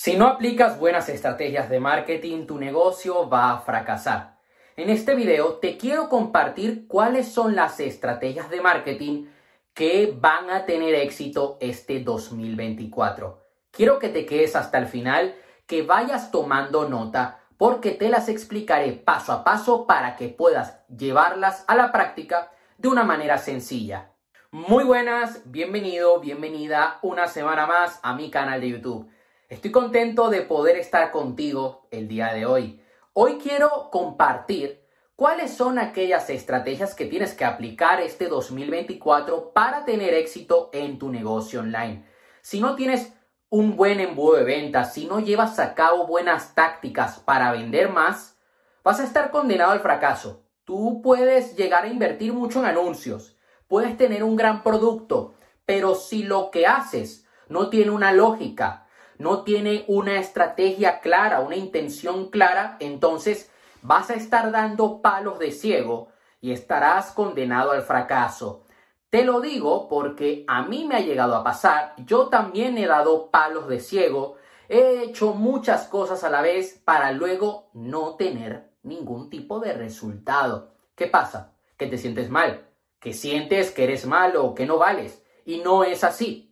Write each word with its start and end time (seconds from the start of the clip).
Si 0.00 0.16
no 0.16 0.28
aplicas 0.28 0.78
buenas 0.78 1.08
estrategias 1.08 1.68
de 1.68 1.80
marketing, 1.80 2.46
tu 2.46 2.56
negocio 2.56 3.28
va 3.28 3.50
a 3.50 3.58
fracasar. 3.58 4.38
En 4.76 4.90
este 4.90 5.16
video 5.16 5.54
te 5.54 5.76
quiero 5.76 6.08
compartir 6.08 6.86
cuáles 6.86 7.26
son 7.26 7.56
las 7.56 7.80
estrategias 7.80 8.48
de 8.48 8.60
marketing 8.60 9.26
que 9.74 10.16
van 10.16 10.50
a 10.50 10.66
tener 10.66 10.94
éxito 10.94 11.58
este 11.60 11.98
2024. 11.98 13.44
Quiero 13.72 13.98
que 13.98 14.08
te 14.08 14.24
quedes 14.24 14.54
hasta 14.54 14.78
el 14.78 14.86
final, 14.86 15.34
que 15.66 15.82
vayas 15.82 16.30
tomando 16.30 16.88
nota, 16.88 17.40
porque 17.56 17.90
te 17.90 18.08
las 18.08 18.28
explicaré 18.28 18.92
paso 18.92 19.32
a 19.32 19.42
paso 19.42 19.84
para 19.84 20.14
que 20.14 20.28
puedas 20.28 20.78
llevarlas 20.86 21.64
a 21.66 21.74
la 21.74 21.90
práctica 21.90 22.52
de 22.76 22.86
una 22.86 23.02
manera 23.02 23.36
sencilla. 23.36 24.12
Muy 24.52 24.84
buenas, 24.84 25.42
bienvenido, 25.50 26.20
bienvenida 26.20 27.00
una 27.02 27.26
semana 27.26 27.66
más 27.66 27.98
a 28.04 28.14
mi 28.14 28.30
canal 28.30 28.60
de 28.60 28.70
YouTube. 28.70 29.10
Estoy 29.48 29.70
contento 29.70 30.28
de 30.28 30.42
poder 30.42 30.76
estar 30.76 31.10
contigo 31.10 31.88
el 31.90 32.06
día 32.06 32.34
de 32.34 32.44
hoy. 32.44 32.82
Hoy 33.14 33.38
quiero 33.42 33.88
compartir 33.90 34.84
cuáles 35.16 35.54
son 35.54 35.78
aquellas 35.78 36.28
estrategias 36.28 36.94
que 36.94 37.06
tienes 37.06 37.32
que 37.32 37.46
aplicar 37.46 37.98
este 38.02 38.28
2024 38.28 39.54
para 39.54 39.86
tener 39.86 40.12
éxito 40.12 40.68
en 40.74 40.98
tu 40.98 41.08
negocio 41.08 41.60
online. 41.60 42.04
Si 42.42 42.60
no 42.60 42.76
tienes 42.76 43.14
un 43.48 43.74
buen 43.74 44.00
embudo 44.00 44.36
de 44.36 44.44
ventas, 44.44 44.92
si 44.92 45.06
no 45.06 45.18
llevas 45.18 45.58
a 45.58 45.74
cabo 45.74 46.06
buenas 46.06 46.54
tácticas 46.54 47.18
para 47.18 47.50
vender 47.50 47.88
más, 47.88 48.36
vas 48.84 49.00
a 49.00 49.04
estar 49.04 49.30
condenado 49.30 49.70
al 49.70 49.80
fracaso. 49.80 50.42
Tú 50.64 51.00
puedes 51.00 51.56
llegar 51.56 51.84
a 51.84 51.88
invertir 51.88 52.34
mucho 52.34 52.58
en 52.58 52.66
anuncios, 52.66 53.38
puedes 53.66 53.96
tener 53.96 54.24
un 54.24 54.36
gran 54.36 54.62
producto, 54.62 55.32
pero 55.64 55.94
si 55.94 56.22
lo 56.22 56.50
que 56.50 56.66
haces 56.66 57.26
no 57.48 57.70
tiene 57.70 57.92
una 57.92 58.12
lógica, 58.12 58.84
no 59.18 59.42
tiene 59.42 59.84
una 59.88 60.18
estrategia 60.18 61.00
clara, 61.00 61.40
una 61.40 61.56
intención 61.56 62.30
clara, 62.30 62.76
entonces 62.80 63.50
vas 63.82 64.10
a 64.10 64.14
estar 64.14 64.50
dando 64.50 65.02
palos 65.02 65.38
de 65.38 65.50
ciego 65.50 66.08
y 66.40 66.52
estarás 66.52 67.12
condenado 67.12 67.72
al 67.72 67.82
fracaso. 67.82 68.64
Te 69.10 69.24
lo 69.24 69.40
digo 69.40 69.88
porque 69.88 70.44
a 70.46 70.62
mí 70.62 70.84
me 70.84 70.96
ha 70.96 71.00
llegado 71.00 71.34
a 71.34 71.42
pasar, 71.42 71.94
yo 71.98 72.28
también 72.28 72.76
he 72.78 72.86
dado 72.86 73.30
palos 73.30 73.66
de 73.68 73.80
ciego, 73.80 74.36
he 74.68 75.02
hecho 75.02 75.32
muchas 75.32 75.88
cosas 75.88 76.24
a 76.24 76.30
la 76.30 76.42
vez 76.42 76.80
para 76.84 77.12
luego 77.12 77.70
no 77.72 78.16
tener 78.16 78.70
ningún 78.82 79.30
tipo 79.30 79.60
de 79.60 79.72
resultado. 79.72 80.74
¿Qué 80.94 81.06
pasa? 81.06 81.54
Que 81.76 81.86
te 81.86 81.96
sientes 81.96 82.28
mal, 82.28 82.68
que 83.00 83.14
sientes 83.14 83.70
que 83.70 83.84
eres 83.84 84.06
malo, 84.06 84.54
que 84.54 84.66
no 84.66 84.78
vales. 84.78 85.22
Y 85.44 85.58
no 85.58 85.84
es 85.84 86.04
así. 86.04 86.47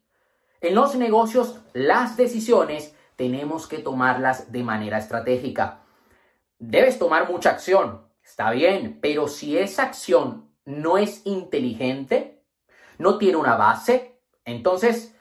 En 0.61 0.75
los 0.75 0.95
negocios, 0.95 1.61
las 1.75 2.17
decisiones 2.17 2.95
tenemos 3.17 3.67
que 3.67 3.79
tomarlas 3.79 4.53
de 4.53 4.63
manera 4.63 4.99
estratégica. 4.99 5.81
Debes 6.59 6.99
tomar 6.99 7.31
mucha 7.31 7.51
acción, 7.51 8.09
está 8.23 8.51
bien, 8.51 8.99
pero 9.03 9.29
si 9.29 9.59
esa 9.59 9.83
acción 9.83 10.51
no 10.65 10.97
es 10.97 11.27
inteligente, 11.27 12.43
no 12.99 13.19
tiene 13.19 13.37
una 13.37 13.57
base, 13.57 14.19
entonces 14.45 15.15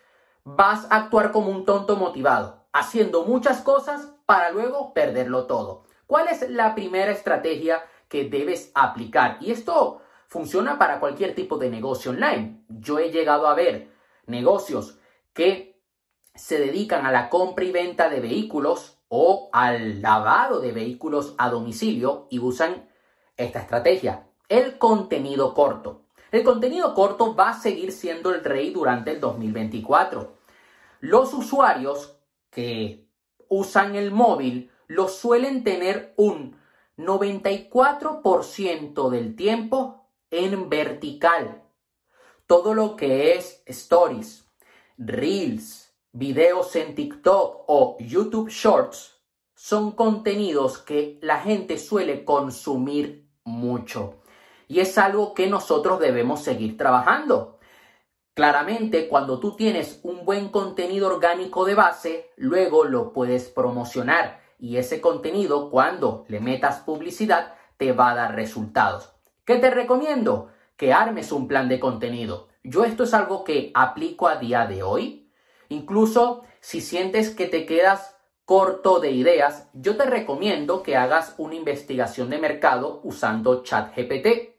vas 0.46 0.88
a 0.90 0.98
actuar 0.98 1.32
como 1.32 1.50
un 1.50 1.66
tonto 1.66 1.98
motivado, 1.98 2.66
haciendo 2.72 3.26
muchas 3.26 3.62
cosas 3.62 4.14
para 4.26 4.52
luego 4.52 4.94
perderlo 4.94 5.46
todo. 5.48 5.84
¿Cuál 6.08 6.30
es 6.30 6.50
la 6.50 6.76
primera 6.76 7.12
estrategia 7.12 7.84
que 8.08 8.30
debes 8.30 8.72
aplicar? 8.74 9.38
Y 9.42 9.52
esto 9.52 10.02
funciona 10.28 10.78
para 10.78 11.00
cualquier 11.00 11.36
tipo 11.36 11.58
de 11.58 11.70
negocio 11.70 12.12
online. 12.12 12.64
Yo 12.70 13.00
he 13.00 13.12
llegado 13.12 13.48
a 13.48 13.56
ver 13.56 13.92
negocios 14.28 15.00
que 15.36 15.80
se 16.34 16.58
dedican 16.58 17.06
a 17.06 17.12
la 17.12 17.30
compra 17.30 17.64
y 17.64 17.72
venta 17.72 18.10
de 18.10 18.20
vehículos 18.20 18.98
o 19.08 19.52
al 19.54 20.02
lavado 20.02 20.60
de 20.60 20.72
vehículos 20.72 21.36
a 21.38 21.52
domicilio 21.52 22.26
y 22.32 22.40
usan 22.40 22.90
esta 23.38 23.60
estrategia, 23.60 24.28
el 24.50 24.80
contenido 24.80 25.54
corto. 25.54 26.06
El 26.32 26.44
contenido 26.44 26.96
corto 26.96 27.36
va 27.36 27.50
a 27.50 27.60
seguir 27.60 27.92
siendo 27.92 28.34
el 28.34 28.44
rey 28.44 28.72
durante 28.72 29.12
el 29.12 29.20
2024. 29.20 30.34
Los 31.02 31.32
usuarios 31.34 32.18
que 32.50 33.08
usan 33.48 33.96
el 33.96 34.10
móvil 34.12 34.72
lo 34.88 35.08
suelen 35.08 35.64
tener 35.64 36.16
un 36.18 36.58
94% 36.98 39.10
del 39.10 39.36
tiempo 39.36 40.10
en 40.32 40.70
vertical. 40.70 41.62
Todo 42.48 42.74
lo 42.74 42.96
que 42.96 43.36
es 43.36 43.62
stories, 43.66 44.45
Reels, 44.98 45.94
videos 46.14 46.74
en 46.78 46.96
TikTok 46.96 47.66
o 47.68 47.98
YouTube 48.00 48.50
Shorts 48.50 49.20
son 49.54 49.92
contenidos 49.92 50.78
que 50.78 51.20
la 51.22 51.42
gente 51.42 51.78
suele 51.78 52.24
consumir 52.24 53.30
mucho. 53.44 54.22
Y 54.70 54.80
es 54.80 54.98
algo 54.98 55.34
que 55.34 55.48
nosotros 55.48 56.00
debemos 56.00 56.44
seguir 56.44 56.78
trabajando. 56.78 57.60
Claramente, 58.34 59.10
cuando 59.10 59.40
tú 59.40 59.58
tienes 59.58 60.00
un 60.04 60.24
buen 60.24 60.48
contenido 60.48 61.08
orgánico 61.14 61.66
de 61.66 61.76
base, 61.76 62.32
luego 62.38 62.86
lo 62.86 63.12
puedes 63.12 63.50
promocionar. 63.50 64.40
Y 64.58 64.78
ese 64.78 65.02
contenido, 65.02 65.70
cuando 65.72 66.24
le 66.30 66.40
metas 66.40 66.80
publicidad, 66.80 67.54
te 67.76 67.92
va 67.92 68.12
a 68.12 68.16
dar 68.16 68.36
resultados. 68.36 69.12
¿Qué 69.44 69.58
te 69.58 69.72
recomiendo? 69.72 70.52
Que 70.78 70.94
armes 70.94 71.34
un 71.34 71.50
plan 71.50 71.68
de 71.68 71.82
contenido. 71.82 72.48
Yo 72.68 72.84
esto 72.84 73.04
es 73.04 73.14
algo 73.14 73.44
que 73.44 73.72
aplico 73.76 74.28
a 74.28 74.38
día 74.38 74.66
de 74.66 74.82
hoy. 74.82 75.30
Incluso 75.70 76.42
si 76.62 76.82
sientes 76.82 77.30
que 77.30 77.46
te 77.46 77.68
quedas 77.68 78.18
corto 78.44 79.00
de 79.00 79.12
ideas, 79.12 79.70
yo 79.74 79.98
te 79.98 80.06
recomiendo 80.06 80.82
que 80.82 80.96
hagas 80.96 81.36
una 81.38 81.54
investigación 81.54 82.32
de 82.32 82.40
mercado 82.40 83.02
usando 83.04 83.62
ChatGPT. 83.62 84.56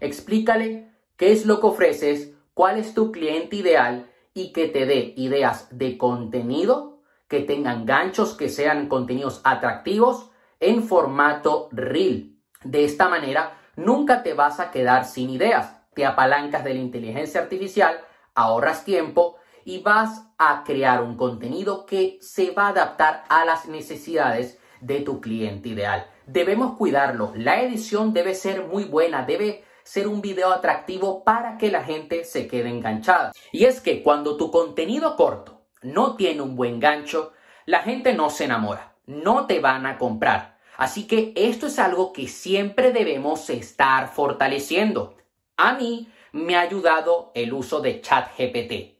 Explícale 0.00 0.90
qué 1.16 1.30
es 1.30 1.46
lo 1.46 1.60
que 1.60 1.66
ofreces, 1.68 2.34
cuál 2.54 2.76
es 2.76 2.92
tu 2.92 3.12
cliente 3.12 3.54
ideal 3.54 4.10
y 4.34 4.52
que 4.52 4.66
te 4.66 4.84
dé 4.84 5.14
ideas 5.16 5.68
de 5.70 5.96
contenido 5.96 7.02
que 7.28 7.40
tengan 7.40 7.86
ganchos, 7.86 8.34
que 8.34 8.48
sean 8.48 8.88
contenidos 8.88 9.40
atractivos 9.44 10.32
en 10.58 10.82
formato 10.82 11.68
reel. 11.70 12.36
De 12.64 12.84
esta 12.84 13.08
manera, 13.08 13.60
nunca 13.76 14.24
te 14.24 14.34
vas 14.34 14.58
a 14.58 14.72
quedar 14.72 15.04
sin 15.04 15.30
ideas 15.30 15.73
te 15.94 16.06
apalancas 16.06 16.64
de 16.64 16.74
la 16.74 16.80
inteligencia 16.80 17.40
artificial, 17.40 18.00
ahorras 18.34 18.84
tiempo 18.84 19.36
y 19.64 19.78
vas 19.80 20.26
a 20.38 20.62
crear 20.64 21.02
un 21.02 21.16
contenido 21.16 21.86
que 21.86 22.18
se 22.20 22.50
va 22.50 22.66
a 22.66 22.70
adaptar 22.70 23.24
a 23.28 23.44
las 23.44 23.66
necesidades 23.66 24.58
de 24.80 25.00
tu 25.00 25.20
cliente 25.20 25.70
ideal. 25.70 26.06
Debemos 26.26 26.76
cuidarlo. 26.76 27.32
La 27.34 27.62
edición 27.62 28.12
debe 28.12 28.34
ser 28.34 28.66
muy 28.66 28.84
buena, 28.84 29.24
debe 29.24 29.64
ser 29.82 30.08
un 30.08 30.20
video 30.20 30.52
atractivo 30.52 31.24
para 31.24 31.58
que 31.58 31.70
la 31.70 31.84
gente 31.84 32.24
se 32.24 32.48
quede 32.48 32.70
enganchada. 32.70 33.32
Y 33.52 33.64
es 33.64 33.80
que 33.80 34.02
cuando 34.02 34.36
tu 34.36 34.50
contenido 34.50 35.16
corto 35.16 35.62
no 35.82 36.16
tiene 36.16 36.42
un 36.42 36.56
buen 36.56 36.80
gancho, 36.80 37.32
la 37.66 37.80
gente 37.80 38.14
no 38.14 38.30
se 38.30 38.44
enamora, 38.44 38.94
no 39.06 39.46
te 39.46 39.60
van 39.60 39.86
a 39.86 39.98
comprar. 39.98 40.58
Así 40.76 41.06
que 41.06 41.32
esto 41.36 41.66
es 41.66 41.78
algo 41.78 42.12
que 42.12 42.26
siempre 42.26 42.92
debemos 42.92 43.48
estar 43.48 44.08
fortaleciendo. 44.08 45.16
A 45.56 45.74
mí 45.74 46.08
me 46.32 46.56
ha 46.56 46.62
ayudado 46.62 47.30
el 47.34 47.52
uso 47.52 47.80
de 47.80 48.00
ChatGPT, 48.00 48.98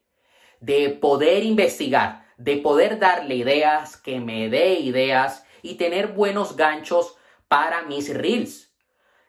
de 0.60 0.91
poder 0.91 1.42
investigar, 1.42 2.26
de 2.37 2.59
poder 2.59 3.00
darle 3.00 3.34
ideas, 3.34 3.97
que 3.97 4.20
me 4.20 4.48
dé 4.48 4.75
ideas 4.75 5.44
y 5.62 5.75
tener 5.75 6.09
buenos 6.09 6.56
ganchos 6.56 7.16
para 7.48 7.82
mis 7.82 8.14
reels. 8.14 8.72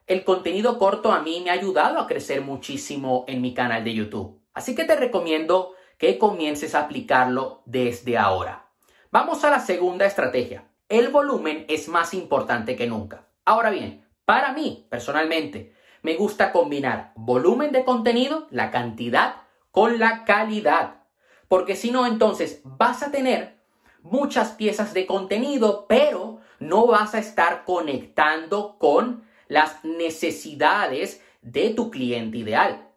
El 0.06 0.24
contenido 0.24 0.78
corto 0.78 1.12
a 1.12 1.22
mí 1.22 1.42
me 1.44 1.50
ha 1.50 1.54
ayudado 1.54 2.00
a 2.00 2.06
crecer 2.06 2.42
muchísimo 2.42 3.26
en 3.28 3.42
mi 3.42 3.56
canal 3.56 3.84
de 3.84 3.96
YouTube. 3.96 4.40
Así 4.54 4.76
que 4.76 4.84
te 4.84 4.96
recomiendo 4.96 5.74
que 5.98 6.20
comiences 6.20 6.76
a 6.76 6.82
aplicarlo 6.82 7.64
desde 7.66 8.18
ahora. 8.18 8.70
Vamos 9.10 9.44
a 9.44 9.50
la 9.50 9.60
segunda 9.60 10.06
estrategia. 10.06 10.70
El 10.90 11.10
volumen 11.10 11.66
es 11.70 11.88
más 11.88 12.14
importante 12.14 12.76
que 12.76 12.86
nunca. 12.86 13.28
Ahora 13.46 13.72
bien, 13.72 14.06
para 14.26 14.54
mí, 14.54 14.86
personalmente, 14.90 15.75
me 16.06 16.18
gusta 16.18 16.52
combinar 16.52 17.14
volumen 17.16 17.72
de 17.72 17.84
contenido, 17.84 18.46
la 18.52 18.70
cantidad, 18.70 19.38
con 19.72 19.98
la 19.98 20.24
calidad. 20.24 21.08
Porque 21.48 21.76
si 21.76 21.90
no, 21.90 22.06
entonces 22.06 22.62
vas 22.64 23.02
a 23.02 23.10
tener 23.10 23.58
muchas 24.04 24.52
piezas 24.52 24.94
de 24.94 25.08
contenido, 25.08 25.88
pero 25.90 26.42
no 26.60 26.86
vas 26.86 27.16
a 27.16 27.18
estar 27.18 27.64
conectando 27.66 28.78
con 28.78 29.24
las 29.48 29.84
necesidades 29.84 31.24
de 31.42 31.72
tu 31.72 31.90
cliente 31.90 32.38
ideal. 32.38 32.88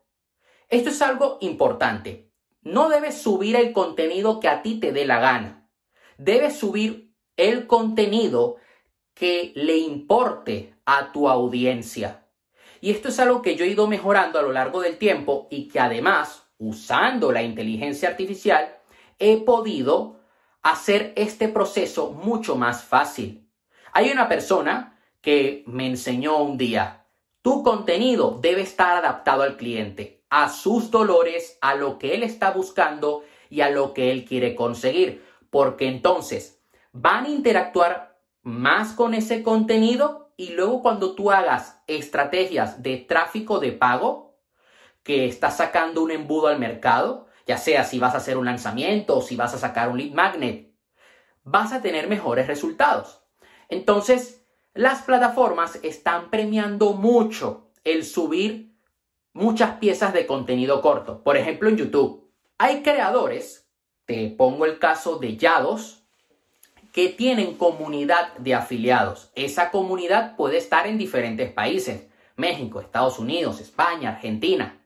Esto 0.69 0.91
es 0.91 1.01
algo 1.01 1.39
importante. 1.41 2.31
No 2.61 2.91
debes 2.91 3.23
subir 3.23 3.57
el 3.57 3.73
contenido 3.73 4.39
que 4.39 4.49
a 4.49 4.61
ti 4.61 4.81
te 4.81 4.93
dé 4.93 5.07
la 5.07 5.19
gana. 5.19 5.67
Debes 6.19 6.59
subir 6.59 7.15
el 7.39 7.67
contenido 7.67 8.57
que 9.15 9.53
le 9.57 9.79
importe 9.79 10.75
a 10.85 11.11
tu 11.11 11.31
audiencia. 11.31 12.28
Y 12.81 12.91
esto 12.91 13.09
es 13.09 13.19
algo 13.19 13.43
que 13.43 13.57
yo 13.57 13.65
he 13.65 13.69
ido 13.69 13.87
mejorando 13.87 14.39
a 14.39 14.43
lo 14.43 14.53
largo 14.53 14.81
del 14.81 14.99
tiempo 14.99 15.49
y 15.51 15.69
que 15.69 15.81
además, 15.81 16.45
usando 16.59 17.33
la 17.33 17.43
inteligencia 17.43 18.09
artificial, 18.09 18.77
he 19.19 19.39
podido 19.39 20.21
hacer 20.63 21.13
este 21.17 21.49
proceso 21.49 22.11
mucho 22.11 22.57
más 22.57 22.85
fácil. 22.85 23.49
Hay 23.93 24.11
una 24.11 24.29
persona 24.29 24.99
que 25.21 25.65
me 25.67 25.87
enseñó 25.87 26.39
un 26.39 26.57
día, 26.57 27.07
tu 27.43 27.63
contenido 27.63 28.39
debe 28.41 28.63
estar 28.63 28.97
adaptado 28.97 29.43
al 29.43 29.57
cliente, 29.57 30.25
a 30.31 30.49
sus 30.49 30.91
dolores, 30.91 31.59
a 31.61 31.75
lo 31.75 31.99
que 31.99 32.15
él 32.15 32.23
está 32.23 32.51
buscando 32.51 33.25
y 33.49 33.63
a 33.63 33.71
lo 33.71 33.95
que 33.95 34.11
él 34.11 34.25
quiere 34.25 34.55
conseguir, 34.55 35.25
porque 35.51 35.89
entonces 35.89 36.61
van 36.93 37.25
a 37.25 37.31
interactuar 37.31 38.21
más 38.43 38.93
con 38.93 39.15
ese 39.15 39.43
contenido 39.43 40.28
y 40.39 40.51
luego 40.51 40.83
cuando 40.83 41.17
tú 41.17 41.33
hagas 41.33 41.83
estrategias 41.89 42.81
de 42.81 42.97
tráfico 42.97 43.59
de 43.59 43.73
pago, 43.73 44.39
que 45.03 45.27
estás 45.27 45.57
sacando 45.57 46.01
un 46.01 46.13
embudo 46.13 46.47
al 46.47 46.61
mercado, 46.61 47.27
ya 47.45 47.59
sea 47.59 47.83
si 47.83 47.99
vas 47.99 48.15
a 48.15 48.19
hacer 48.19 48.39
un 48.39 48.45
lanzamiento 48.45 49.17
o 49.17 49.21
si 49.21 49.35
vas 49.35 49.53
a 49.55 49.59
sacar 49.59 49.89
un 49.89 49.99
lead 49.99 50.13
magnet, 50.13 50.73
vas 51.43 51.73
a 51.73 51.83
tener 51.83 52.09
mejores 52.09 52.47
resultados. 52.47 53.25
Entonces, 53.69 54.47
las 54.75 55.03
plataformas 55.03 55.81
están 55.83 56.31
premiando 56.31 56.93
mucho 56.93 57.73
el 57.83 58.05
subir 58.05 58.77
muchas 59.33 59.79
piezas 59.79 60.13
de 60.13 60.27
contenido 60.27 60.81
corto. 60.83 61.25
Por 61.25 61.37
ejemplo, 61.37 61.69
en 61.69 61.79
YouTube. 61.79 62.31
Hay 62.59 62.83
creadores, 62.83 63.69
te 64.05 64.29
pongo 64.29 64.67
el 64.67 64.79
caso 64.79 65.19
de 65.19 65.37
Yados, 65.37 66.08
que 66.93 67.09
tienen 67.09 67.55
comunidad 67.55 68.35
de 68.39 68.55
afiliados. 68.55 69.31
Esa 69.35 69.71
comunidad 69.71 70.37
puede 70.37 70.57
estar 70.59 70.87
en 70.87 70.99
diferentes 70.99 71.53
países. 71.53 72.07
México, 72.37 72.81
Estados 72.81 73.19
Unidos, 73.19 73.61
España, 73.61 74.11
Argentina. 74.11 74.81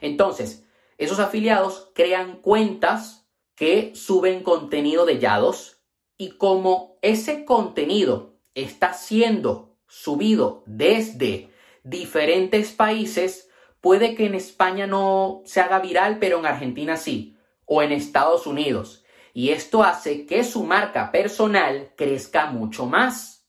Entonces, 0.00 0.64
esos 0.98 1.18
afiliados 1.18 1.90
crean 1.94 2.36
cuentas 2.36 3.28
que 3.54 3.92
suben 3.94 4.42
contenido 4.42 5.06
de 5.06 5.18
Yados 5.18 5.80
y 6.16 6.30
como 6.30 6.98
ese 7.02 7.44
contenido 7.44 8.36
está 8.54 8.92
siendo 8.92 9.76
subido 9.86 10.62
desde 10.66 11.50
diferentes 11.82 12.72
países, 12.72 13.48
puede 13.80 14.14
que 14.14 14.26
en 14.26 14.34
España 14.34 14.86
no 14.86 15.42
se 15.44 15.60
haga 15.60 15.78
viral, 15.78 16.18
pero 16.18 16.38
en 16.38 16.46
Argentina 16.46 16.96
sí, 16.96 17.36
o 17.64 17.82
en 17.82 17.92
Estados 17.92 18.46
Unidos. 18.46 19.04
Y 19.38 19.50
esto 19.50 19.84
hace 19.84 20.26
que 20.26 20.42
su 20.42 20.64
marca 20.64 21.12
personal 21.12 21.92
crezca 21.96 22.46
mucho 22.46 22.86
más. 22.86 23.48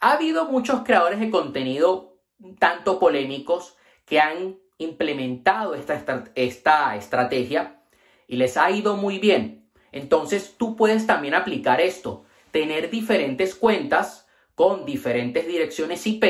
Ha 0.00 0.12
habido 0.12 0.46
muchos 0.46 0.80
creadores 0.82 1.20
de 1.20 1.28
contenido 1.28 2.22
tanto 2.58 2.98
polémicos 2.98 3.76
que 4.06 4.18
han 4.18 4.56
implementado 4.78 5.74
esta, 5.74 6.24
esta 6.36 6.96
estrategia 6.96 7.82
y 8.26 8.36
les 8.36 8.56
ha 8.56 8.70
ido 8.70 8.96
muy 8.96 9.18
bien. 9.18 9.68
Entonces 9.92 10.54
tú 10.56 10.74
puedes 10.74 11.06
también 11.06 11.34
aplicar 11.34 11.82
esto, 11.82 12.24
tener 12.50 12.88
diferentes 12.88 13.54
cuentas 13.54 14.26
con 14.54 14.86
diferentes 14.86 15.46
direcciones 15.46 16.06
IP 16.06 16.24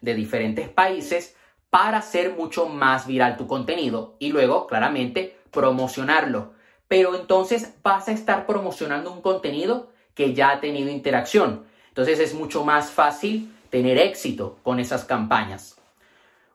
de 0.00 0.14
diferentes 0.16 0.68
países 0.68 1.36
para 1.70 1.98
hacer 1.98 2.34
mucho 2.34 2.66
más 2.66 3.06
viral 3.06 3.36
tu 3.36 3.46
contenido 3.46 4.16
y 4.18 4.30
luego 4.30 4.66
claramente 4.66 5.36
promocionarlo. 5.52 6.58
Pero 6.90 7.14
entonces 7.14 7.76
vas 7.84 8.08
a 8.08 8.12
estar 8.12 8.46
promocionando 8.46 9.12
un 9.12 9.22
contenido 9.22 9.92
que 10.12 10.34
ya 10.34 10.50
ha 10.50 10.60
tenido 10.60 10.90
interacción. 10.90 11.64
Entonces 11.86 12.18
es 12.18 12.34
mucho 12.34 12.64
más 12.64 12.90
fácil 12.90 13.54
tener 13.70 13.96
éxito 13.96 14.58
con 14.64 14.80
esas 14.80 15.04
campañas. 15.04 15.76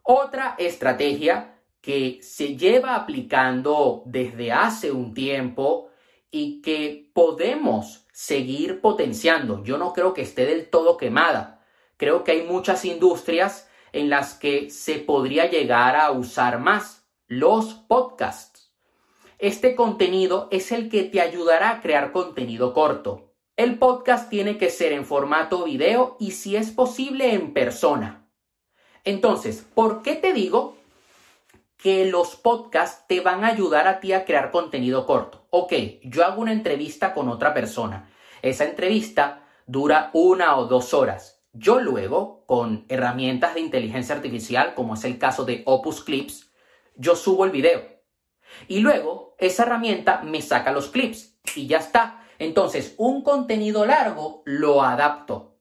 Otra 0.03 0.55
estrategia 0.57 1.55
que 1.79 2.19
se 2.21 2.57
lleva 2.57 2.95
aplicando 2.95 4.03
desde 4.07 4.51
hace 4.51 4.91
un 4.91 5.13
tiempo 5.13 5.89
y 6.31 6.61
que 6.61 7.09
podemos 7.13 8.05
seguir 8.11 8.81
potenciando. 8.81 9.63
Yo 9.63 9.77
no 9.77 9.93
creo 9.93 10.13
que 10.13 10.23
esté 10.23 10.45
del 10.45 10.69
todo 10.69 10.97
quemada. 10.97 11.63
Creo 11.95 12.25
que 12.25 12.33
hay 12.33 12.43
muchas 12.43 12.83
industrias 12.83 13.69
en 13.93 14.09
las 14.09 14.33
que 14.33 14.69
se 14.69 14.95
podría 14.95 15.49
llegar 15.49 15.95
a 15.95 16.11
usar 16.11 16.59
más. 16.59 17.05
Los 17.27 17.73
podcasts. 17.73 18.54
Este 19.45 19.75
contenido 19.75 20.47
es 20.49 20.71
el 20.71 20.89
que 20.89 21.03
te 21.03 21.21
ayudará 21.21 21.69
a 21.69 21.81
crear 21.81 22.11
contenido 22.11 22.73
corto. 22.73 23.35
El 23.55 23.77
podcast 23.77 24.27
tiene 24.27 24.57
que 24.57 24.71
ser 24.71 24.91
en 24.91 25.05
formato 25.05 25.65
video 25.65 26.17
y 26.19 26.31
si 26.31 26.55
es 26.55 26.71
posible 26.71 27.31
en 27.35 27.53
persona. 27.53 28.27
Entonces, 29.03 29.63
¿por 29.75 30.01
qué 30.01 30.15
te 30.15 30.33
digo 30.33 30.77
que 31.77 32.07
los 32.07 32.35
podcasts 32.35 33.05
te 33.07 33.19
van 33.19 33.43
a 33.43 33.49
ayudar 33.49 33.87
a 33.87 33.99
ti 33.99 34.13
a 34.13 34.25
crear 34.25 34.49
contenido 34.49 35.05
corto? 35.05 35.45
Ok, 35.51 35.73
yo 36.01 36.25
hago 36.25 36.41
una 36.41 36.51
entrevista 36.51 37.13
con 37.13 37.29
otra 37.29 37.53
persona. 37.53 38.09
Esa 38.41 38.65
entrevista 38.65 39.43
dura 39.67 40.09
una 40.13 40.57
o 40.57 40.65
dos 40.65 40.91
horas. 40.95 41.43
Yo 41.53 41.79
luego, 41.79 42.45
con 42.47 42.85
herramientas 42.89 43.53
de 43.53 43.59
inteligencia 43.59 44.15
artificial, 44.15 44.73
como 44.73 44.95
es 44.95 45.03
el 45.03 45.19
caso 45.19 45.45
de 45.45 45.61
Opus 45.67 46.03
Clips, 46.03 46.51
yo 46.95 47.15
subo 47.15 47.45
el 47.45 47.51
video. 47.51 47.94
Y 48.67 48.79
luego, 48.79 49.35
esa 49.37 49.63
herramienta 49.63 50.21
me 50.23 50.41
saca 50.41 50.71
los 50.71 50.89
clips 50.89 51.37
y 51.55 51.67
ya 51.67 51.77
está. 51.77 52.25
Entonces, 52.39 52.95
un 52.97 53.23
contenido 53.23 53.85
largo 53.85 54.41
lo 54.45 54.83
adapto. 54.83 55.57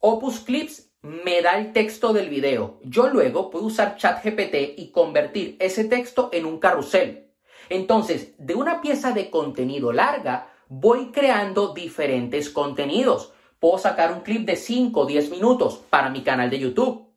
Opus 0.00 0.40
Clips 0.40 0.92
me 1.02 1.40
da 1.42 1.58
el 1.58 1.72
texto 1.72 2.12
del 2.12 2.28
video. 2.28 2.80
Yo 2.84 3.08
luego 3.08 3.50
puedo 3.50 3.66
usar 3.66 3.96
ChatGPT 3.96 4.78
y 4.78 4.90
convertir 4.90 5.56
ese 5.58 5.84
texto 5.84 6.28
en 6.32 6.44
un 6.44 6.58
carrusel. 6.58 7.32
Entonces, 7.68 8.34
de 8.38 8.54
una 8.54 8.80
pieza 8.80 9.12
de 9.12 9.30
contenido 9.30 9.92
larga, 9.92 10.52
voy 10.68 11.10
creando 11.10 11.72
diferentes 11.72 12.50
contenidos. 12.50 13.32
Puedo 13.58 13.78
sacar 13.78 14.12
un 14.12 14.20
clip 14.20 14.46
de 14.46 14.56
5 14.56 15.00
o 15.00 15.06
10 15.06 15.30
minutos 15.30 15.80
para 15.90 16.10
mi 16.10 16.22
canal 16.22 16.50
de 16.50 16.60
YouTube. 16.60 17.08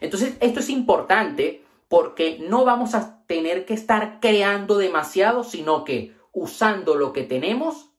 Entonces, 0.00 0.36
esto 0.40 0.60
es 0.60 0.68
importante 0.68 1.63
porque 1.88 2.38
no 2.40 2.64
vamos 2.64 2.94
a 2.94 3.24
tener 3.26 3.66
que 3.66 3.74
estar 3.74 4.20
creando 4.20 4.78
demasiado, 4.78 5.44
sino 5.44 5.84
que 5.84 6.16
usando 6.32 6.96
lo 6.96 7.12
que 7.12 7.22
tenemos, 7.22 7.90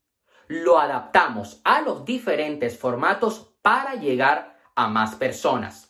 lo 0.47 0.79
adaptamos 0.79 1.61
a 1.63 1.81
los 1.81 2.05
diferentes 2.05 2.77
formatos 2.77 3.53
para 3.61 3.95
llegar 3.95 4.59
a 4.75 4.87
más 4.87 5.15
personas. 5.15 5.89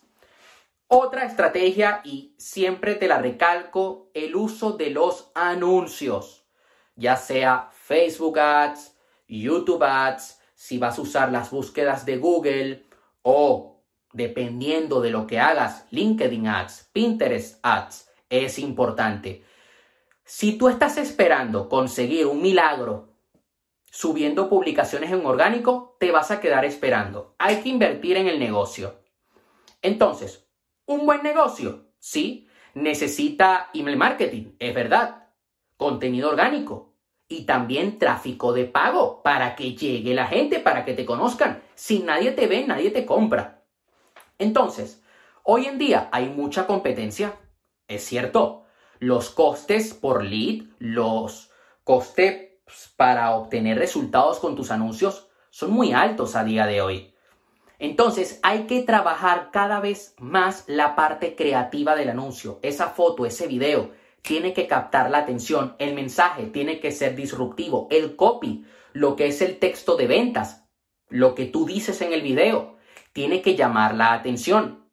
Otra 0.88 1.24
estrategia, 1.24 2.00
y 2.04 2.34
siempre 2.38 2.94
te 2.94 3.08
la 3.08 3.18
recalco, 3.18 4.10
el 4.14 4.36
uso 4.36 4.72
de 4.72 4.90
los 4.90 5.32
anuncios, 5.34 6.46
ya 6.94 7.16
sea 7.16 7.70
Facebook 7.72 8.38
Ads, 8.38 8.96
YouTube 9.26 9.82
Ads, 9.82 10.40
si 10.54 10.78
vas 10.78 10.98
a 10.98 11.02
usar 11.02 11.32
las 11.32 11.50
búsquedas 11.50 12.06
de 12.06 12.18
Google 12.18 12.86
o, 13.22 13.75
dependiendo 14.16 15.00
de 15.00 15.10
lo 15.10 15.26
que 15.26 15.38
hagas, 15.38 15.86
LinkedIn 15.90 16.48
Ads, 16.48 16.88
Pinterest 16.92 17.58
Ads, 17.62 18.10
es 18.30 18.58
importante. 18.58 19.44
Si 20.24 20.58
tú 20.58 20.68
estás 20.68 20.96
esperando 20.96 21.68
conseguir 21.68 22.26
un 22.26 22.42
milagro 22.42 23.14
subiendo 23.90 24.48
publicaciones 24.48 25.12
en 25.12 25.24
orgánico, 25.24 25.96
te 26.00 26.10
vas 26.10 26.30
a 26.30 26.40
quedar 26.40 26.64
esperando. 26.64 27.34
Hay 27.38 27.62
que 27.62 27.68
invertir 27.68 28.16
en 28.16 28.26
el 28.26 28.38
negocio. 28.38 29.02
Entonces, 29.82 30.48
un 30.86 31.06
buen 31.06 31.22
negocio, 31.22 31.86
sí, 31.98 32.48
necesita 32.74 33.70
email 33.74 33.96
marketing, 33.96 34.52
es 34.58 34.74
verdad, 34.74 35.28
contenido 35.76 36.30
orgánico 36.30 36.94
y 37.28 37.44
también 37.44 37.98
tráfico 37.98 38.52
de 38.52 38.64
pago 38.64 39.22
para 39.22 39.56
que 39.56 39.74
llegue 39.74 40.14
la 40.14 40.26
gente, 40.26 40.60
para 40.60 40.84
que 40.84 40.94
te 40.94 41.04
conozcan. 41.04 41.62
Si 41.74 42.00
nadie 42.00 42.32
te 42.32 42.46
ve, 42.46 42.66
nadie 42.66 42.90
te 42.90 43.04
compra. 43.04 43.55
Entonces, 44.38 45.02
hoy 45.42 45.66
en 45.66 45.78
día 45.78 46.08
hay 46.12 46.28
mucha 46.28 46.66
competencia, 46.66 47.34
es 47.88 48.04
cierto. 48.04 48.64
Los 48.98 49.30
costes 49.30 49.94
por 49.94 50.24
lead, 50.24 50.64
los 50.78 51.50
costes 51.84 52.46
para 52.96 53.34
obtener 53.36 53.78
resultados 53.78 54.38
con 54.38 54.56
tus 54.56 54.70
anuncios 54.70 55.28
son 55.50 55.70
muy 55.70 55.92
altos 55.92 56.34
a 56.34 56.44
día 56.44 56.66
de 56.66 56.82
hoy. 56.82 57.14
Entonces 57.78 58.40
hay 58.42 58.66
que 58.66 58.82
trabajar 58.82 59.50
cada 59.52 59.80
vez 59.80 60.14
más 60.18 60.64
la 60.66 60.96
parte 60.96 61.36
creativa 61.36 61.94
del 61.94 62.08
anuncio. 62.08 62.58
Esa 62.62 62.88
foto, 62.88 63.26
ese 63.26 63.46
video, 63.46 63.92
tiene 64.22 64.52
que 64.54 64.66
captar 64.66 65.10
la 65.10 65.18
atención. 65.18 65.76
El 65.78 65.94
mensaje 65.94 66.46
tiene 66.46 66.80
que 66.80 66.90
ser 66.90 67.14
disruptivo. 67.14 67.86
El 67.90 68.16
copy, 68.16 68.66
lo 68.92 69.14
que 69.14 69.26
es 69.28 69.42
el 69.42 69.58
texto 69.58 69.96
de 69.96 70.06
ventas, 70.06 70.66
lo 71.08 71.34
que 71.34 71.44
tú 71.46 71.66
dices 71.66 72.00
en 72.00 72.12
el 72.12 72.22
video, 72.22 72.75
tiene 73.16 73.40
que 73.40 73.56
llamar 73.56 73.94
la 73.94 74.12
atención. 74.12 74.84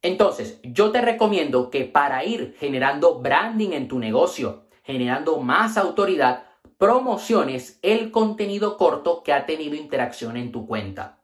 Entonces, 0.00 0.58
yo 0.62 0.90
te 0.90 1.02
recomiendo 1.02 1.68
que 1.68 1.84
para 1.84 2.24
ir 2.24 2.56
generando 2.58 3.20
branding 3.20 3.72
en 3.72 3.88
tu 3.88 3.98
negocio, 3.98 4.64
generando 4.84 5.36
más 5.36 5.76
autoridad, 5.76 6.44
promociones 6.78 7.78
el 7.82 8.10
contenido 8.10 8.78
corto 8.78 9.22
que 9.22 9.34
ha 9.34 9.44
tenido 9.44 9.74
interacción 9.74 10.38
en 10.38 10.50
tu 10.50 10.66
cuenta, 10.66 11.18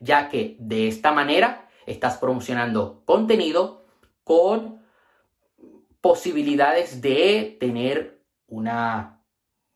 ya 0.00 0.28
que 0.28 0.56
de 0.58 0.88
esta 0.88 1.12
manera 1.12 1.68
estás 1.86 2.16
promocionando 2.16 3.02
contenido 3.04 3.84
con 4.24 4.82
posibilidades 6.00 7.00
de 7.00 7.56
tener 7.60 8.24
una 8.48 9.22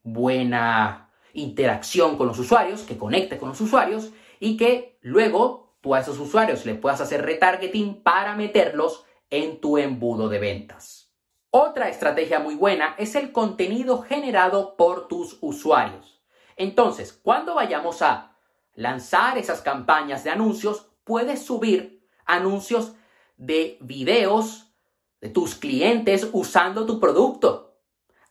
buena 0.03 1.13
interacción 1.35 2.17
con 2.17 2.27
los 2.27 2.41
usuarios, 2.41 2.83
que 2.83 2.99
conecte 2.99 3.39
con 3.39 3.51
los 3.51 3.61
usuarios 3.61 4.11
y 4.41 4.57
que 4.57 4.99
luego 5.01 5.77
tú 5.81 5.95
a 5.95 6.01
esos 6.01 6.19
usuarios 6.19 6.67
le 6.67 6.75
puedas 6.75 7.01
hacer 7.01 7.25
retargeting 7.25 8.03
para 8.03 8.35
meterlos 8.35 9.05
en 9.31 9.61
tu 9.61 9.79
embudo 9.79 10.29
de 10.29 10.39
ventas. 10.39 11.13
Otra 11.51 11.89
estrategia 11.89 12.39
muy 12.39 12.55
buena 12.55 12.95
es 12.99 13.15
el 13.15 13.33
contenido 13.33 14.03
generado 14.03 14.77
por 14.77 15.09
tus 15.09 15.39
usuarios. 15.41 16.23
Entonces, 16.57 17.13
cuando 17.13 17.55
vayamos 17.55 18.03
a 18.03 18.37
lanzar 18.75 19.39
esas 19.39 19.63
campañas 19.63 20.25
de 20.25 20.31
anuncios, 20.31 20.91
puedes 21.05 21.43
subir 21.45 22.07
anuncios 22.25 22.95
de 23.37 23.79
videos 23.81 24.73
de 25.21 25.29
tus 25.29 25.55
clientes 25.55 26.29
usando 26.33 26.85
tu 26.85 27.01
producto. 27.01 27.79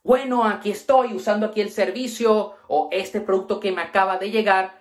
Bueno, 0.04 0.44
aquí 0.44 0.70
estoy 0.70 1.14
usando 1.14 1.48
aquí 1.48 1.62
el 1.62 1.72
servicio 1.72 2.54
o 2.68 2.90
este 2.92 3.22
producto 3.22 3.60
que 3.60 3.72
me 3.72 3.82
acaba 3.82 4.18
de 4.18 4.30
llegar. 4.30 4.80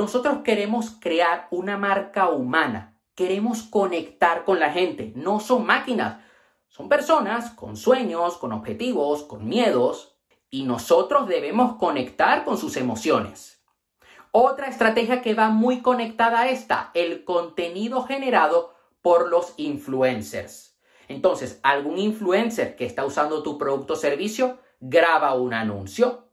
Nosotros 0.00 0.38
queremos 0.44 0.92
crear 0.98 1.46
una 1.50 1.76
marca 1.76 2.30
humana. 2.30 2.98
Queremos 3.14 3.62
conectar 3.64 4.46
con 4.46 4.58
la 4.58 4.72
gente. 4.72 5.12
No 5.14 5.40
son 5.40 5.66
máquinas. 5.66 6.24
Son 6.68 6.88
personas 6.88 7.50
con 7.50 7.76
sueños, 7.76 8.38
con 8.38 8.52
objetivos, 8.52 9.24
con 9.24 9.46
miedos. 9.46 10.16
Y 10.48 10.62
nosotros 10.62 11.28
debemos 11.28 11.76
conectar 11.76 12.46
con 12.46 12.56
sus 12.56 12.78
emociones. 12.78 13.62
Otra 14.30 14.68
estrategia 14.68 15.20
que 15.20 15.34
va 15.34 15.50
muy 15.50 15.82
conectada 15.82 16.40
a 16.40 16.48
esta, 16.48 16.92
el 16.94 17.26
contenido 17.26 18.04
generado 18.04 18.74
por 19.02 19.28
los 19.28 19.52
influencers. 19.58 20.78
Entonces, 21.08 21.60
algún 21.62 21.98
influencer 21.98 22.74
que 22.74 22.86
está 22.86 23.04
usando 23.04 23.42
tu 23.42 23.58
producto 23.58 23.92
o 23.92 23.96
servicio 23.96 24.60
graba 24.80 25.34
un 25.34 25.52
anuncio. 25.52 26.30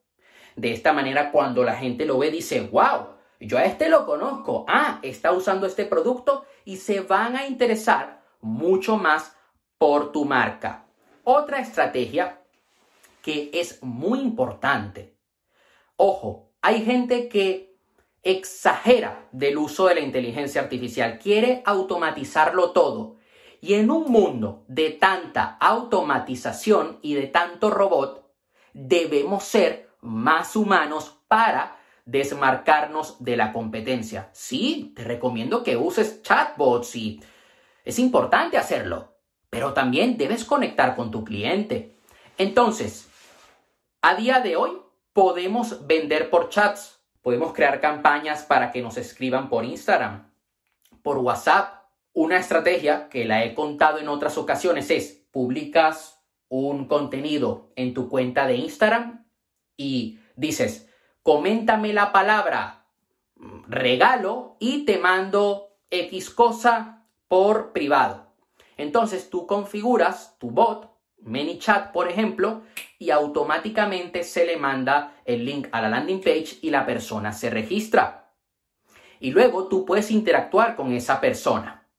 De 0.55 0.71
esta 0.71 0.93
manera, 0.93 1.33
cuando 1.33 1.65
la 1.65 1.75
gente 1.75 2.05
lo 2.05 2.17
ve, 2.17 2.31
dice, 2.31 2.61
wow, 2.71 3.16
yo 3.39 3.57
a 3.57 3.65
este 3.65 3.89
lo 3.89 4.05
conozco. 4.05 4.65
Ah, 4.67 4.99
está 5.01 5.31
usando 5.31 5.67
este 5.67 5.85
producto 5.85 6.45
y 6.65 6.77
se 6.77 7.01
van 7.01 7.35
a 7.35 7.47
interesar 7.47 8.23
mucho 8.41 8.97
más 8.97 9.35
por 9.77 10.11
tu 10.11 10.25
marca. 10.25 10.85
Otra 11.23 11.59
estrategia 11.59 12.41
que 13.21 13.51
es 13.53 13.83
muy 13.83 14.19
importante. 14.19 15.15
Ojo, 15.97 16.51
hay 16.61 16.83
gente 16.83 17.27
que 17.27 17.77
exagera 18.23 19.27
del 19.31 19.57
uso 19.57 19.87
de 19.87 19.95
la 19.95 20.01
inteligencia 20.01 20.61
artificial, 20.61 21.19
quiere 21.19 21.61
automatizarlo 21.65 22.71
todo. 22.71 23.17
Y 23.61 23.73
en 23.73 23.89
un 23.89 24.11
mundo 24.11 24.63
de 24.67 24.91
tanta 24.91 25.57
automatización 25.59 26.99
y 27.01 27.15
de 27.15 27.27
tanto 27.27 27.69
robot, 27.69 28.29
debemos 28.73 29.43
ser 29.43 29.89
más 30.01 30.55
humanos 30.55 31.19
para 31.27 31.76
desmarcarnos 32.07 33.23
de 33.23 33.37
la 33.37 33.53
competencia. 33.53 34.29
Sí, 34.33 34.93
te 34.95 35.03
recomiendo 35.03 35.61
que 35.61 35.77
uses 35.77 36.23
chatbots 36.23 36.95
y 36.95 37.21
es 37.85 37.99
importante 37.99 38.57
hacerlo, 38.57 39.19
pero 39.51 39.73
también 39.73 40.17
debes 40.17 40.43
conectar 40.43 40.95
con 40.95 41.11
tu 41.11 41.23
cliente. 41.23 41.95
Entonces, 42.39 43.07
a 44.01 44.15
día 44.15 44.39
de 44.39 44.55
hoy 44.55 44.71
podemos 45.13 45.85
vender 45.85 46.31
por 46.31 46.49
chats 46.49 46.97
Podemos 47.27 47.51
crear 47.51 47.81
campañas 47.81 48.43
para 48.43 48.71
que 48.71 48.81
nos 48.81 48.95
escriban 48.95 49.49
por 49.49 49.65
Instagram, 49.65 50.31
por 51.03 51.17
WhatsApp. 51.17 51.83
Una 52.13 52.37
estrategia 52.37 53.09
que 53.09 53.25
la 53.25 53.43
he 53.43 53.53
contado 53.53 53.99
en 53.99 54.07
otras 54.07 54.37
ocasiones 54.37 54.89
es 54.91 55.27
publicas 55.29 56.23
un 56.47 56.87
contenido 56.87 57.73
en 57.75 57.93
tu 57.93 58.07
cuenta 58.07 58.47
de 58.47 58.55
Instagram 58.55 59.25
y 59.75 60.19
dices, 60.37 60.86
coméntame 61.27 61.91
la 61.91 62.13
palabra 62.13 62.85
regalo 63.67 64.55
y 64.61 64.85
te 64.85 64.97
mando 64.97 65.75
X 65.91 66.29
cosa 66.29 67.03
por 67.27 67.73
privado. 67.73 68.27
Entonces 68.77 69.29
tú 69.29 69.45
configuras 69.45 70.37
tu 70.39 70.51
bot 70.51 70.89
ManyChat, 71.19 71.91
por 71.91 72.07
ejemplo, 72.07 72.61
y 72.97 73.09
automáticamente 73.09 74.23
se 74.23 74.45
le 74.45 74.55
manda 74.55 75.17
el 75.25 75.43
link 75.43 75.67
a 75.73 75.81
la 75.81 75.89
landing 75.89 76.21
page 76.21 76.59
y 76.61 76.69
la 76.69 76.85
persona 76.85 77.33
se 77.33 77.49
registra. 77.49 78.31
Y 79.19 79.31
luego 79.31 79.67
tú 79.67 79.83
puedes 79.83 80.11
interactuar 80.11 80.77
con 80.77 80.93
esa 80.93 81.19
persona. 81.19 81.89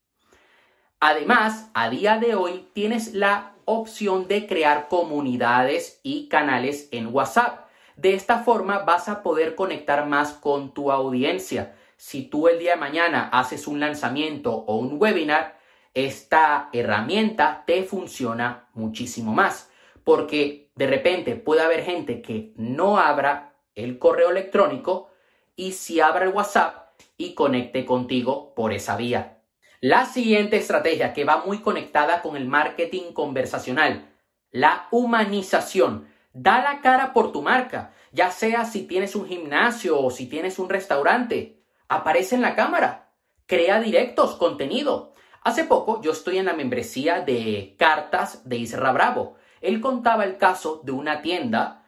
Además, 1.01 1.71
a 1.75 1.91
día 1.91 2.17
de 2.17 2.35
hoy 2.35 2.67
tienes 2.73 3.13
la 3.13 3.53
opción 3.67 4.27
de 4.27 4.47
crear 4.47 4.89
comunidades 4.89 6.01
y 6.03 6.29
canales 6.29 6.89
en 6.93 7.09
WhatsApp. 7.15 7.68
De 7.99 8.15
esta 8.15 8.45
forma 8.45 8.79
vas 8.79 9.09
a 9.09 9.25
poder 9.25 9.57
conectar 9.57 10.07
más 10.07 10.33
con 10.33 10.73
tu 10.73 10.93
audiencia. 10.93 11.75
Si 11.97 12.23
tú 12.23 12.47
el 12.47 12.61
día 12.61 12.75
de 12.75 12.81
mañana 12.81 13.29
haces 13.33 13.67
un 13.67 13.81
lanzamiento 13.81 14.55
o 14.55 14.77
un 14.77 15.03
webinar, 15.03 15.59
esta 15.95 16.69
herramienta 16.73 17.65
te 17.67 17.83
funciona 17.83 18.69
muchísimo 18.75 19.35
más. 19.35 19.73
Porque 20.05 20.71
de 20.77 20.87
repente 20.87 21.35
puede 21.35 21.63
haber 21.63 21.83
gente 21.83 22.23
que 22.23 22.53
no 22.55 22.99
abra 22.99 23.57
el 23.75 23.99
correo 23.99 24.31
electrónico 24.31 25.11
y 25.57 25.73
si 25.73 25.99
abra 25.99 26.25
el 26.25 26.33
WhatsApp 26.33 26.91
y 27.17 27.35
conecte 27.35 27.85
contigo 27.85 28.55
por 28.55 28.73
esa 28.73 28.97
vía. 28.97 29.41
La 29.81 30.07
siguiente 30.07 30.57
estrategia 30.57 31.13
que 31.13 31.25
va 31.25 31.45
muy 31.45 31.59
conectada 31.63 32.23
con 32.23 32.37
el 32.37 32.47
marketing 32.47 33.13
conversacional, 33.13 34.09
la 34.53 34.87
humanización. 34.93 36.08
Da 36.33 36.63
la 36.63 36.81
cara 36.81 37.13
por 37.13 37.33
tu 37.33 37.43
marca, 37.43 37.93
ya 38.13 38.31
sea 38.31 38.65
si 38.65 38.87
tienes 38.87 39.17
un 39.17 39.27
gimnasio 39.27 40.01
o 40.01 40.11
si 40.11 40.27
tienes 40.27 40.59
un 40.59 40.69
restaurante. 40.69 41.63
Aparece 41.89 42.35
en 42.35 42.43
la 42.43 42.55
cámara, 42.55 43.13
crea 43.47 43.81
directos, 43.81 44.37
contenido. 44.37 45.15
Hace 45.43 45.65
poco 45.65 46.03
yo 46.03 46.13
estoy 46.13 46.39
en 46.39 46.47
la 46.47 46.53
membresía 46.53 47.21
de 47.21 47.75
cartas 47.79 48.49
de 48.49 48.57
Isra 48.57 48.93
Bravo. 48.93 49.37
Él 49.61 49.81
contaba 49.81 50.25
el 50.25 50.37
caso 50.37 50.81
de 50.85 50.93
una 50.93 51.23
tienda 51.23 51.85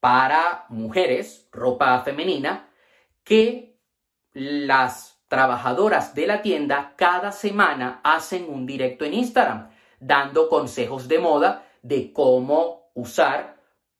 para 0.00 0.66
mujeres, 0.68 1.48
ropa 1.50 2.00
femenina, 2.02 2.70
que 3.24 3.78
las 4.32 5.20
trabajadoras 5.28 6.14
de 6.14 6.26
la 6.26 6.42
tienda 6.42 6.94
cada 6.96 7.32
semana 7.32 8.00
hacen 8.04 8.46
un 8.48 8.66
directo 8.66 9.04
en 9.04 9.14
Instagram 9.14 9.70
dando 10.00 10.48
consejos 10.48 11.08
de 11.08 11.18
moda 11.18 11.66
de 11.82 12.12
cómo 12.12 12.90
usar 12.94 13.57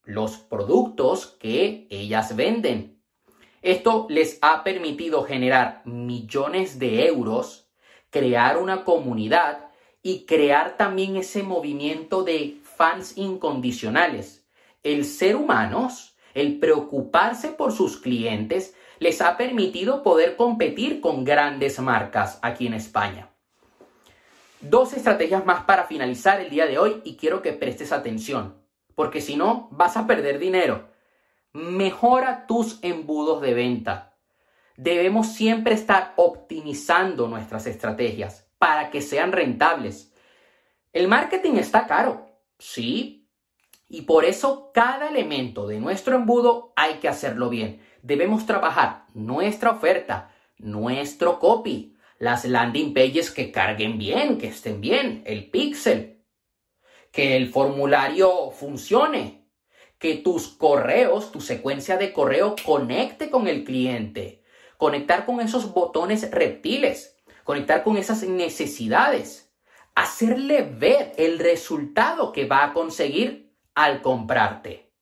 los 0.08 0.38
productos 0.38 1.26
que 1.26 1.86
ellas 1.90 2.34
venden. 2.34 3.00
Esto 3.62 4.06
les 4.08 4.38
ha 4.40 4.64
permitido 4.64 5.22
generar 5.22 5.82
millones 5.84 6.78
de 6.78 7.06
euros 7.06 7.68
crear 8.10 8.58
una 8.58 8.84
comunidad 8.84 9.70
y 10.02 10.24
crear 10.24 10.76
también 10.76 11.16
ese 11.16 11.42
movimiento 11.42 12.22
de 12.22 12.56
fans 12.62 13.16
incondicionales. 13.16 14.46
El 14.82 15.04
ser 15.04 15.36
humanos, 15.36 16.16
el 16.34 16.58
preocuparse 16.58 17.48
por 17.48 17.72
sus 17.72 17.98
clientes, 17.98 18.74
les 19.00 19.20
ha 19.20 19.36
permitido 19.36 20.02
poder 20.02 20.36
competir 20.36 21.00
con 21.00 21.24
grandes 21.24 21.78
marcas 21.80 22.38
aquí 22.42 22.66
en 22.66 22.74
España. 22.74 23.30
Dos 24.60 24.92
estrategias 24.94 25.44
más 25.44 25.64
para 25.64 25.84
finalizar 25.84 26.40
el 26.40 26.50
día 26.50 26.66
de 26.66 26.78
hoy 26.78 27.00
y 27.04 27.16
quiero 27.16 27.42
que 27.42 27.52
prestes 27.52 27.92
atención, 27.92 28.54
porque 28.98 29.20
si 29.20 29.36
no 29.36 29.68
vas 29.70 29.96
a 29.96 30.08
perder 30.08 30.40
dinero. 30.40 30.88
Mejora 31.52 32.48
tus 32.48 32.80
embudos 32.82 33.40
de 33.40 33.54
venta 33.54 34.16
debemos 34.76 35.28
siempre 35.28 35.74
estar 35.74 36.14
optimizando 36.16 37.28
nuestras 37.28 37.68
estrategias 37.68 38.50
para 38.58 38.90
que 38.90 39.00
sean 39.00 39.30
rentables. 39.30 40.12
El 40.92 41.06
marketing 41.06 41.58
está 41.58 41.86
caro, 41.86 42.26
sí, 42.58 43.30
y 43.88 44.02
por 44.02 44.24
eso 44.24 44.72
cada 44.74 45.10
elemento 45.10 45.68
de 45.68 45.78
nuestro 45.78 46.16
embudo 46.16 46.72
hay 46.74 46.94
que 46.94 47.06
hacerlo 47.06 47.50
bien. 47.50 47.80
Debemos 48.02 48.46
trabajar 48.46 49.04
nuestra 49.14 49.70
oferta, 49.70 50.34
nuestro 50.56 51.38
copy, 51.38 51.96
las 52.18 52.44
landing 52.44 52.92
pages 52.92 53.30
que 53.30 53.52
carguen 53.52 53.96
bien, 53.96 54.38
que 54.38 54.48
estén 54.48 54.80
bien, 54.80 55.22
el 55.24 55.50
pixel, 55.50 56.17
que 57.12 57.36
el 57.36 57.50
formulario 57.50 58.50
funcione, 58.50 59.48
que 59.98 60.14
tus 60.14 60.48
correos, 60.48 61.32
tu 61.32 61.40
secuencia 61.40 61.96
de 61.96 62.12
correo 62.12 62.54
conecte 62.64 63.30
con 63.30 63.48
el 63.48 63.64
cliente, 63.64 64.42
conectar 64.76 65.26
con 65.26 65.40
esos 65.40 65.72
botones 65.72 66.30
reptiles, 66.30 67.16
conectar 67.44 67.82
con 67.82 67.96
esas 67.96 68.22
necesidades, 68.22 69.52
hacerle 69.94 70.62
ver 70.62 71.12
el 71.16 71.38
resultado 71.38 72.30
que 72.32 72.46
va 72.46 72.64
a 72.64 72.72
conseguir 72.72 73.52
al 73.74 74.02
comprarte. 74.02 74.92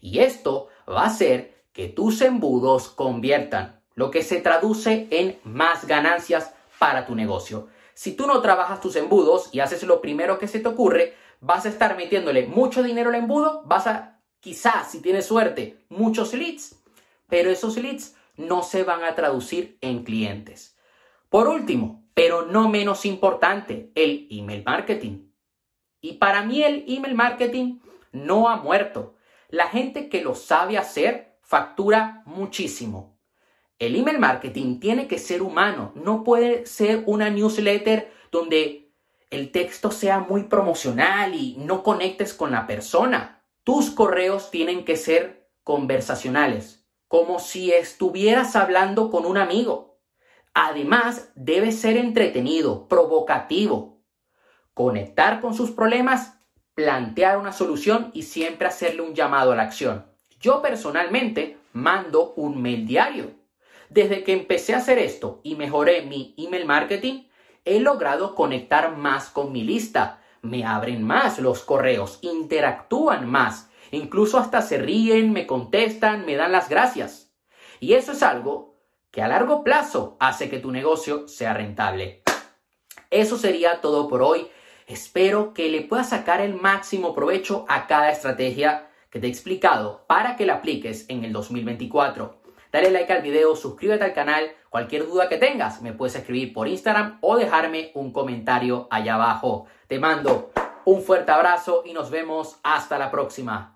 Y 0.00 0.18
esto 0.18 0.68
va 0.88 1.04
a 1.04 1.06
hacer 1.06 1.64
que 1.72 1.88
tus 1.88 2.20
embudos 2.20 2.88
conviertan, 2.88 3.80
lo 3.94 4.10
que 4.10 4.22
se 4.22 4.40
traduce 4.40 5.08
en 5.10 5.38
más 5.44 5.86
ganancias 5.86 6.52
para 6.78 7.06
tu 7.06 7.14
negocio. 7.14 7.68
Si 7.94 8.14
tú 8.14 8.26
no 8.26 8.42
trabajas 8.42 8.80
tus 8.80 8.96
embudos 8.96 9.48
y 9.52 9.60
haces 9.60 9.82
lo 9.84 10.00
primero 10.00 10.38
que 10.38 10.48
se 10.48 10.60
te 10.60 10.68
ocurre, 10.68 11.14
vas 11.44 11.66
a 11.66 11.68
estar 11.68 11.94
metiéndole 11.96 12.46
mucho 12.46 12.82
dinero 12.82 13.10
al 13.10 13.16
embudo, 13.16 13.62
vas 13.66 13.86
a, 13.86 14.20
quizás, 14.40 14.90
si 14.90 15.02
tienes 15.02 15.26
suerte, 15.26 15.84
muchos 15.90 16.32
leads, 16.32 16.82
pero 17.28 17.50
esos 17.50 17.76
leads 17.76 18.16
no 18.36 18.62
se 18.62 18.82
van 18.82 19.04
a 19.04 19.14
traducir 19.14 19.76
en 19.82 20.04
clientes. 20.04 20.78
Por 21.28 21.48
último, 21.48 22.02
pero 22.14 22.46
no 22.46 22.70
menos 22.70 23.04
importante, 23.04 23.92
el 23.94 24.26
email 24.30 24.62
marketing. 24.64 25.28
Y 26.00 26.14
para 26.14 26.42
mí 26.42 26.62
el 26.62 26.84
email 26.88 27.14
marketing 27.14 27.80
no 28.12 28.48
ha 28.48 28.56
muerto. 28.56 29.14
La 29.48 29.68
gente 29.68 30.08
que 30.08 30.22
lo 30.22 30.34
sabe 30.34 30.78
hacer 30.78 31.36
factura 31.42 32.22
muchísimo. 32.24 33.18
El 33.78 33.96
email 33.96 34.18
marketing 34.18 34.80
tiene 34.80 35.08
que 35.08 35.18
ser 35.18 35.42
humano, 35.42 35.92
no 35.94 36.24
puede 36.24 36.64
ser 36.64 37.02
una 37.06 37.28
newsletter 37.28 38.10
donde 38.30 38.83
el 39.34 39.50
texto 39.50 39.90
sea 39.90 40.20
muy 40.20 40.44
promocional 40.44 41.34
y 41.34 41.56
no 41.58 41.82
conectes 41.82 42.34
con 42.34 42.50
la 42.52 42.66
persona. 42.66 43.42
Tus 43.64 43.90
correos 43.90 44.50
tienen 44.50 44.84
que 44.84 44.96
ser 44.96 45.50
conversacionales, 45.62 46.86
como 47.08 47.38
si 47.38 47.72
estuvieras 47.72 48.54
hablando 48.56 49.10
con 49.10 49.26
un 49.26 49.36
amigo. 49.36 49.98
Además, 50.54 51.32
debe 51.34 51.72
ser 51.72 51.96
entretenido, 51.96 52.86
provocativo. 52.86 54.02
Conectar 54.72 55.40
con 55.40 55.54
sus 55.54 55.70
problemas, 55.70 56.38
plantear 56.74 57.38
una 57.38 57.52
solución 57.52 58.10
y 58.14 58.22
siempre 58.22 58.68
hacerle 58.68 59.02
un 59.02 59.14
llamado 59.14 59.52
a 59.52 59.56
la 59.56 59.62
acción. 59.62 60.06
Yo 60.40 60.62
personalmente 60.62 61.58
mando 61.72 62.34
un 62.34 62.60
mail 62.60 62.86
diario. 62.86 63.32
Desde 63.88 64.22
que 64.22 64.32
empecé 64.32 64.74
a 64.74 64.78
hacer 64.78 64.98
esto 64.98 65.40
y 65.42 65.56
mejoré 65.56 66.02
mi 66.02 66.34
email 66.36 66.66
marketing, 66.66 67.24
he 67.64 67.80
logrado 67.80 68.34
conectar 68.34 68.96
más 68.96 69.28
con 69.28 69.52
mi 69.52 69.62
lista. 69.62 70.22
Me 70.42 70.64
abren 70.64 71.02
más 71.02 71.38
los 71.38 71.62
correos, 71.62 72.18
interactúan 72.22 73.30
más, 73.30 73.70
incluso 73.90 74.38
hasta 74.38 74.60
se 74.62 74.78
ríen, 74.78 75.32
me 75.32 75.46
contestan, 75.46 76.26
me 76.26 76.36
dan 76.36 76.52
las 76.52 76.68
gracias. 76.68 77.32
Y 77.80 77.94
eso 77.94 78.12
es 78.12 78.22
algo 78.22 78.76
que 79.10 79.22
a 79.22 79.28
largo 79.28 79.64
plazo 79.64 80.16
hace 80.20 80.50
que 80.50 80.58
tu 80.58 80.70
negocio 80.70 81.28
sea 81.28 81.54
rentable. 81.54 82.22
Eso 83.10 83.38
sería 83.38 83.80
todo 83.80 84.08
por 84.08 84.22
hoy. 84.22 84.48
Espero 84.86 85.54
que 85.54 85.68
le 85.68 85.82
puedas 85.82 86.10
sacar 86.10 86.40
el 86.40 86.54
máximo 86.54 87.14
provecho 87.14 87.64
a 87.68 87.86
cada 87.86 88.10
estrategia 88.10 88.90
que 89.08 89.20
te 89.20 89.28
he 89.28 89.30
explicado 89.30 90.04
para 90.08 90.36
que 90.36 90.44
la 90.44 90.54
apliques 90.54 91.06
en 91.08 91.24
el 91.24 91.32
2024. 91.32 92.43
Dale 92.74 92.90
like 92.90 93.12
al 93.12 93.22
video, 93.22 93.54
suscríbete 93.54 94.02
al 94.02 94.12
canal, 94.12 94.50
cualquier 94.68 95.06
duda 95.06 95.28
que 95.28 95.36
tengas 95.36 95.80
me 95.80 95.92
puedes 95.92 96.16
escribir 96.16 96.52
por 96.52 96.66
Instagram 96.66 97.18
o 97.20 97.36
dejarme 97.36 97.92
un 97.94 98.12
comentario 98.12 98.88
allá 98.90 99.14
abajo. 99.14 99.66
Te 99.86 100.00
mando 100.00 100.50
un 100.84 101.00
fuerte 101.00 101.30
abrazo 101.30 101.84
y 101.86 101.92
nos 101.92 102.10
vemos 102.10 102.58
hasta 102.64 102.98
la 102.98 103.12
próxima. 103.12 103.73